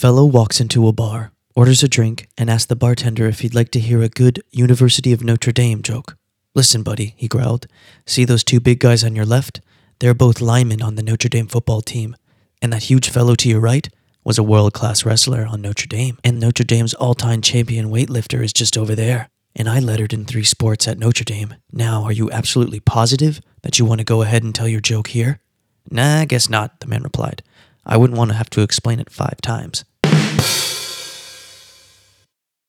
fellow 0.00 0.24
walks 0.24 0.62
into 0.62 0.88
a 0.88 0.92
bar, 0.94 1.30
orders 1.54 1.82
a 1.82 1.88
drink, 1.88 2.26
and 2.38 2.48
asks 2.48 2.64
the 2.64 2.74
bartender 2.74 3.26
if 3.26 3.40
he'd 3.40 3.54
like 3.54 3.70
to 3.70 3.78
hear 3.78 4.00
a 4.00 4.08
good 4.08 4.42
University 4.50 5.12
of 5.12 5.22
Notre 5.22 5.52
Dame 5.52 5.82
joke. 5.82 6.16
Listen, 6.54 6.82
buddy, 6.82 7.12
he 7.18 7.28
growled. 7.28 7.66
See 8.06 8.24
those 8.24 8.42
two 8.42 8.60
big 8.60 8.80
guys 8.80 9.04
on 9.04 9.14
your 9.14 9.26
left? 9.26 9.60
They're 9.98 10.14
both 10.14 10.40
linemen 10.40 10.80
on 10.80 10.94
the 10.94 11.02
Notre 11.02 11.28
Dame 11.28 11.48
football 11.48 11.82
team. 11.82 12.16
And 12.62 12.72
that 12.72 12.84
huge 12.84 13.10
fellow 13.10 13.34
to 13.34 13.48
your 13.50 13.60
right 13.60 13.90
was 14.24 14.38
a 14.38 14.42
world 14.42 14.72
class 14.72 15.04
wrestler 15.04 15.44
on 15.46 15.60
Notre 15.60 15.86
Dame. 15.86 16.16
And 16.24 16.40
Notre 16.40 16.64
Dame's 16.64 16.94
all 16.94 17.14
time 17.14 17.42
champion 17.42 17.90
weightlifter 17.90 18.42
is 18.42 18.54
just 18.54 18.78
over 18.78 18.94
there. 18.94 19.28
And 19.54 19.68
I 19.68 19.80
lettered 19.80 20.14
in 20.14 20.24
three 20.24 20.44
sports 20.44 20.88
at 20.88 20.98
Notre 20.98 21.24
Dame. 21.24 21.56
Now, 21.72 22.04
are 22.04 22.12
you 22.12 22.30
absolutely 22.30 22.80
positive 22.80 23.42
that 23.64 23.78
you 23.78 23.84
want 23.84 23.98
to 23.98 24.06
go 24.06 24.22
ahead 24.22 24.44
and 24.44 24.54
tell 24.54 24.66
your 24.66 24.80
joke 24.80 25.08
here? 25.08 25.40
Nah, 25.90 26.20
I 26.20 26.24
guess 26.24 26.48
not, 26.48 26.80
the 26.80 26.86
man 26.86 27.02
replied. 27.02 27.42
I 27.84 27.98
wouldn't 27.98 28.18
want 28.18 28.30
to 28.30 28.36
have 28.36 28.48
to 28.50 28.62
explain 28.62 28.98
it 28.98 29.10
five 29.10 29.42
times. 29.42 29.84